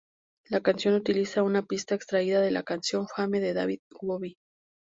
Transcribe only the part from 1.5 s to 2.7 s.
pista extraída de la